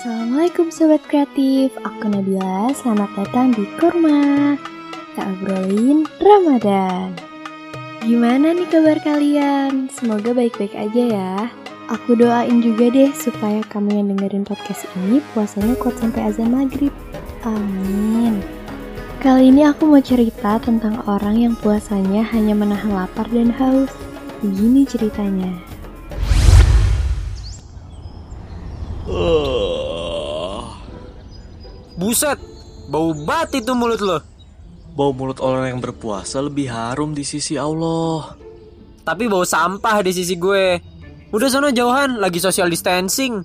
Assalamualaikum 0.00 0.72
Sobat 0.72 1.04
Kreatif, 1.12 1.76
aku 1.84 2.08
Nabila, 2.08 2.72
selamat 2.72 3.20
datang 3.20 3.52
di 3.52 3.68
Kurma. 3.76 4.56
Tak 5.12 5.28
obrolin 5.28 6.08
Ramadan. 6.16 7.12
Gimana 8.00 8.56
nih 8.56 8.64
kabar 8.72 8.96
kalian? 9.04 9.92
Semoga 9.92 10.32
baik-baik 10.32 10.72
aja 10.72 11.04
ya. 11.04 11.34
Aku 11.92 12.16
doain 12.16 12.64
juga 12.64 12.88
deh 12.88 13.12
supaya 13.12 13.60
kamu 13.68 14.00
yang 14.00 14.06
dengerin 14.16 14.48
podcast 14.48 14.88
ini 15.04 15.20
puasanya 15.36 15.76
kuat 15.76 16.00
sampai 16.00 16.32
azan 16.32 16.48
maghrib. 16.48 16.96
Amin. 17.44 18.40
Kali 19.20 19.52
ini 19.52 19.68
aku 19.68 19.84
mau 19.84 20.00
cerita 20.00 20.56
tentang 20.64 21.04
orang 21.04 21.44
yang 21.44 21.52
puasanya 21.60 22.24
hanya 22.32 22.56
menahan 22.56 22.96
lapar 22.96 23.28
dan 23.28 23.52
haus. 23.52 23.92
Begini 24.40 24.88
ceritanya 24.88 25.60
Buset, 32.00 32.40
bau 32.88 33.12
bat 33.12 33.52
itu 33.52 33.76
mulut 33.76 34.00
lo. 34.00 34.24
Bau 34.96 35.12
mulut 35.12 35.36
orang 35.44 35.76
yang 35.76 35.84
berpuasa 35.84 36.40
lebih 36.40 36.72
harum 36.72 37.12
di 37.12 37.28
sisi 37.28 37.60
Allah. 37.60 38.40
Tapi 39.04 39.28
bau 39.28 39.44
sampah 39.44 40.00
di 40.00 40.08
sisi 40.16 40.40
gue. 40.40 40.80
Udah 41.28 41.48
sana 41.52 41.68
jauhan, 41.68 42.16
lagi 42.16 42.40
social 42.40 42.72
distancing. 42.72 43.44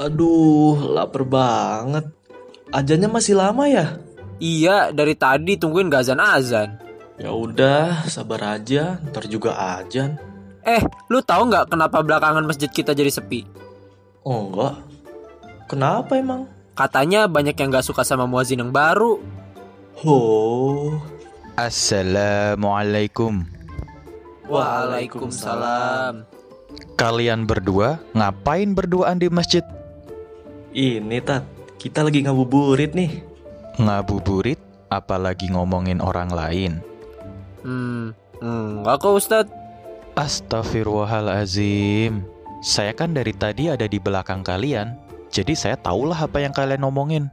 Aduh, 0.00 0.96
lapar 0.96 1.28
banget. 1.28 2.08
Ajannya 2.72 3.12
masih 3.12 3.36
lama 3.36 3.68
ya? 3.68 4.00
Iya, 4.40 4.96
dari 4.96 5.12
tadi 5.12 5.60
tungguin 5.60 5.92
gak 5.92 6.08
azan-azan. 6.08 6.80
Ya 7.20 7.36
udah, 7.36 8.08
sabar 8.08 8.56
aja, 8.56 8.96
ntar 9.12 9.28
juga 9.28 9.54
ajan. 9.76 10.16
Eh, 10.64 10.80
lu 11.12 11.20
tahu 11.20 11.52
nggak 11.52 11.68
kenapa 11.76 12.00
belakangan 12.00 12.42
masjid 12.48 12.72
kita 12.72 12.96
jadi 12.96 13.12
sepi? 13.12 13.44
Oh 14.24 14.48
enggak. 14.48 14.80
Kenapa 15.68 16.16
emang? 16.16 16.48
Katanya 16.72 17.28
banyak 17.28 17.52
yang 17.60 17.68
gak 17.68 17.84
suka 17.84 18.08
sama 18.08 18.24
muazin 18.24 18.64
yang 18.64 18.72
baru. 18.72 19.20
Oh. 20.00 20.96
Assalamualaikum. 21.60 23.44
Waalaikumsalam. 24.48 26.24
Kalian 26.96 27.44
berdua 27.44 28.00
ngapain 28.16 28.72
berduaan 28.72 29.20
di 29.20 29.28
masjid? 29.28 29.60
Ini 30.74 31.20
Tat, 31.20 31.44
kita 31.76 32.02
lagi 32.02 32.24
ngabuburit 32.24 32.96
nih. 32.96 33.20
Ngabuburit 33.76 34.58
apalagi 34.88 35.52
ngomongin 35.52 36.00
orang 36.00 36.32
lain. 36.32 36.80
Hmm, 37.60 38.16
enggak 38.40 39.04
kok 39.04 39.20
Ustadz. 39.20 39.52
Astagfirullahalazim. 40.16 42.33
Saya 42.64 42.96
kan 42.96 43.12
dari 43.12 43.36
tadi 43.36 43.68
ada 43.68 43.84
di 43.84 44.00
belakang 44.00 44.40
kalian, 44.40 44.96
jadi 45.28 45.52
saya 45.52 45.76
tahulah 45.76 46.16
apa 46.16 46.40
yang 46.40 46.56
kalian 46.56 46.80
ngomongin. 46.80 47.28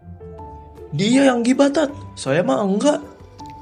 Dia 0.92 1.32
yang 1.32 1.40
gibah 1.40 1.72
Tat, 1.72 1.88
saya 2.20 2.44
mah 2.44 2.68
enggak. 2.68 3.00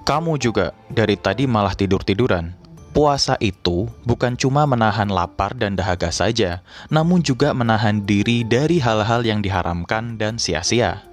Kamu 0.02 0.42
juga 0.42 0.74
dari 0.90 1.14
tadi 1.14 1.46
malah 1.46 1.78
tidur-tiduran. 1.78 2.58
Puasa 2.90 3.38
itu 3.38 3.86
bukan 4.02 4.34
cuma 4.34 4.66
menahan 4.66 5.14
lapar 5.14 5.54
dan 5.54 5.78
dahaga 5.78 6.10
saja, 6.10 6.66
namun 6.90 7.22
juga 7.22 7.54
menahan 7.54 8.02
diri 8.02 8.42
dari 8.42 8.82
hal-hal 8.82 9.22
yang 9.22 9.46
diharamkan 9.46 10.18
dan 10.18 10.42
sia-sia. 10.42 11.06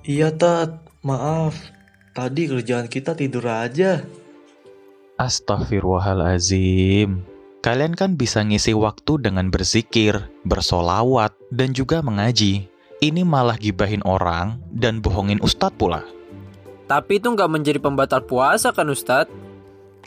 Iya 0.00 0.32
Tat, 0.32 0.80
maaf. 1.04 1.60
Tadi 2.16 2.48
kerjaan 2.48 2.88
kita 2.88 3.12
tidur 3.12 3.44
aja. 3.44 4.00
Astagfirullahalazim. 5.20 7.36
Kalian 7.68 7.92
kan 7.92 8.16
bisa 8.16 8.40
ngisi 8.40 8.72
waktu 8.72 9.28
dengan 9.28 9.52
berzikir, 9.52 10.32
bersolawat, 10.48 11.36
dan 11.52 11.76
juga 11.76 12.00
mengaji. 12.00 12.64
Ini 13.04 13.28
malah 13.28 13.60
gibahin 13.60 14.00
orang 14.08 14.56
dan 14.72 15.04
bohongin 15.04 15.36
ustadz 15.44 15.76
pula. 15.76 16.00
Tapi 16.88 17.20
itu 17.20 17.28
nggak 17.28 17.52
menjadi 17.52 17.76
pembatal 17.76 18.24
puasa 18.24 18.72
kan 18.72 18.88
Ustadz? 18.88 19.28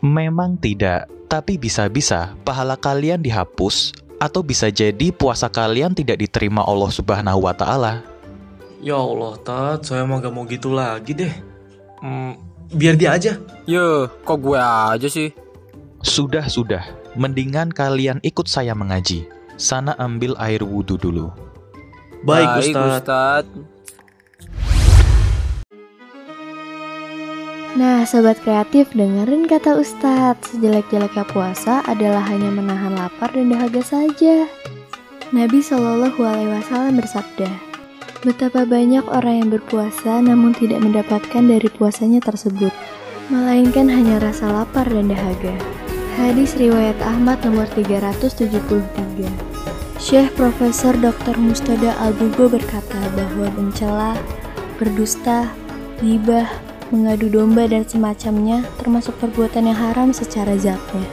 Memang 0.01 0.57
tidak, 0.57 1.05
tapi 1.29 1.61
bisa-bisa 1.61 2.33
pahala 2.41 2.73
kalian 2.73 3.21
dihapus 3.21 3.93
atau 4.17 4.41
bisa 4.41 4.73
jadi 4.73 5.13
puasa 5.13 5.45
kalian 5.45 5.93
tidak 5.93 6.17
diterima 6.17 6.65
Allah 6.65 6.89
Subhanahu 6.89 7.45
wa 7.45 7.53
taala. 7.53 8.01
Ya 8.81 8.97
Allah 8.97 9.37
Tat, 9.45 9.85
saya 9.85 10.01
mah 10.09 10.17
gak 10.17 10.33
mau 10.33 10.49
gitu 10.49 10.73
lagi 10.73 11.13
deh. 11.13 11.33
Hmm, 12.01 12.41
biar 12.73 12.97
dia 12.97 13.13
aja. 13.13 13.37
Yo, 13.69 14.09
kok 14.25 14.41
gue 14.41 14.57
aja 14.57 15.05
sih? 15.05 15.29
Sudah, 16.01 16.49
sudah. 16.49 17.00
Mendingan 17.11 17.75
kalian 17.75 18.23
ikut 18.23 18.47
saya 18.47 18.71
mengaji. 18.71 19.27
Sana 19.59 19.99
ambil 19.99 20.31
air 20.39 20.63
wudhu 20.63 20.95
dulu. 20.95 21.27
Baik, 22.23 22.71
Ustaz. 22.71 23.03
Ustadz. 23.03 23.51
Nah, 27.75 28.07
sobat 28.07 28.39
kreatif, 28.39 28.95
dengerin 28.95 29.43
kata 29.43 29.75
Ustadz. 29.75 30.55
Sejelek-jeleknya 30.55 31.27
puasa 31.27 31.83
adalah 31.83 32.23
hanya 32.31 32.47
menahan 32.47 32.95
lapar 32.95 33.35
dan 33.35 33.51
dahaga 33.51 33.83
saja. 33.83 34.47
Nabi 35.35 35.59
Shallallahu 35.59 36.19
Alaihi 36.23 36.51
Wasallam 36.51 36.95
bersabda, 36.95 37.51
betapa 38.23 38.63
banyak 38.63 39.03
orang 39.11 39.35
yang 39.43 39.49
berpuasa 39.51 40.23
namun 40.23 40.55
tidak 40.55 40.79
mendapatkan 40.79 41.43
dari 41.43 41.67
puasanya 41.71 42.23
tersebut, 42.23 42.71
melainkan 43.27 43.91
hanya 43.91 44.19
rasa 44.19 44.47
lapar 44.47 44.87
dan 44.87 45.11
dahaga. 45.11 45.80
Hadis 46.19 46.59
riwayat 46.59 46.99
Ahmad 47.07 47.39
nomor 47.47 47.63
373. 47.71 48.51
Syekh 49.95 50.27
Profesor 50.35 50.91
Dr. 50.99 51.39
Mustada 51.39 51.95
Al-Bugo 52.03 52.51
berkata 52.51 52.99
bahwa 53.15 53.47
mencela, 53.55 54.19
berdusta, 54.75 55.47
ghibah, 56.03 56.51
mengadu 56.91 57.31
domba 57.31 57.63
dan 57.63 57.87
semacamnya 57.87 58.67
termasuk 58.83 59.15
perbuatan 59.23 59.71
yang 59.71 59.79
haram 59.79 60.11
secara 60.11 60.59
zatnya. 60.59 61.07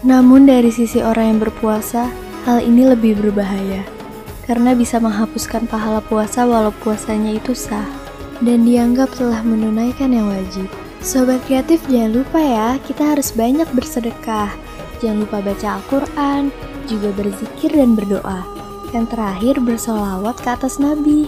Namun 0.00 0.48
dari 0.48 0.72
sisi 0.72 1.04
orang 1.04 1.36
yang 1.36 1.40
berpuasa, 1.44 2.08
hal 2.48 2.64
ini 2.64 2.88
lebih 2.88 3.20
berbahaya 3.20 3.84
karena 4.48 4.72
bisa 4.72 4.96
menghapuskan 4.96 5.68
pahala 5.68 6.00
puasa 6.00 6.48
walau 6.48 6.72
puasanya 6.80 7.36
itu 7.36 7.52
sah 7.52 7.86
dan 8.40 8.64
dianggap 8.64 9.12
telah 9.12 9.44
menunaikan 9.44 10.08
yang 10.08 10.32
wajib. 10.32 10.66
Sobat 11.02 11.42
kreatif 11.50 11.82
jangan 11.90 12.22
lupa 12.22 12.38
ya, 12.38 12.78
kita 12.86 13.02
harus 13.02 13.34
banyak 13.34 13.66
bersedekah. 13.74 14.54
Jangan 15.02 15.26
lupa 15.26 15.42
baca 15.42 15.82
Al-Quran, 15.82 16.54
juga 16.86 17.10
berzikir 17.18 17.74
dan 17.74 17.98
berdoa. 17.98 18.46
Yang 18.94 19.10
terakhir 19.10 19.58
bersolawat 19.66 20.38
ke 20.38 20.54
atas 20.54 20.78
Nabi. 20.78 21.26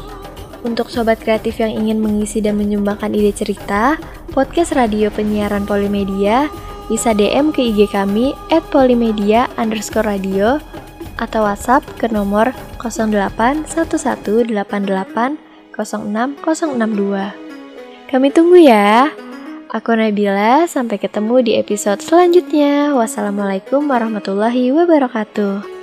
Untuk 0.63 0.95
sobat 0.95 1.19
kreatif 1.19 1.59
yang 1.59 1.75
ingin 1.75 1.99
mengisi 1.99 2.39
dan 2.39 2.55
menyumbangkan 2.55 3.19
ide 3.19 3.35
cerita, 3.35 3.99
podcast 4.31 4.79
radio 4.79 5.11
penyiaran 5.11 5.67
Polimedia 5.67 6.47
bisa 6.87 7.11
DM 7.11 7.51
ke 7.51 7.75
IG 7.75 7.91
kami 7.91 8.31
at 8.55 8.63
polimedia 8.71 9.51
underscore 9.59 10.07
radio 10.07 10.63
atau 11.19 11.51
WhatsApp 11.51 11.83
ke 11.99 12.07
nomor 12.15 12.55
0811880662. 12.79 15.35
Kami 18.07 18.31
tunggu 18.31 18.63
ya. 18.63 19.24
Aku 19.75 19.91
Nabila, 19.91 20.71
sampai 20.71 21.03
ketemu 21.03 21.43
di 21.43 21.59
episode 21.59 21.99
selanjutnya. 21.99 22.95
Wassalamualaikum 22.95 23.91
warahmatullahi 23.91 24.71
wabarakatuh. 24.71 25.74